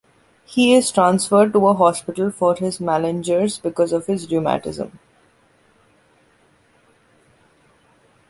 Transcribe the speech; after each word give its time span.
He 0.45 0.73
is 0.73 0.91
transferred 0.91 1.53
to 1.53 1.67
a 1.67 1.75
hospital 1.75 2.31
for 2.31 2.55
malingerers 2.79 3.59
because 3.61 3.91
of 3.93 4.07
his 4.07 4.31
rheumatism. 4.31 4.97